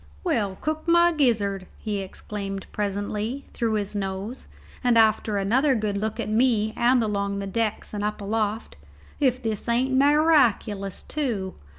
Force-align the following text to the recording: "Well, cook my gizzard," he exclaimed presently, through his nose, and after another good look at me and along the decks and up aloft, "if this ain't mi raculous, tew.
"Well, 0.23 0.57
cook 0.61 0.87
my 0.87 1.11
gizzard," 1.11 1.67
he 1.79 1.99
exclaimed 1.99 2.65
presently, 2.71 3.45
through 3.51 3.73
his 3.73 3.93
nose, 3.93 4.47
and 4.83 4.97
after 4.97 5.37
another 5.37 5.75
good 5.75 5.95
look 5.95 6.19
at 6.19 6.27
me 6.27 6.73
and 6.75 7.03
along 7.03 7.37
the 7.37 7.45
decks 7.45 7.93
and 7.93 8.03
up 8.03 8.19
aloft, 8.19 8.77
"if 9.19 9.43
this 9.43 9.69
ain't 9.69 9.91
mi 9.93 10.15
raculous, 10.15 11.03
tew. 11.03 11.53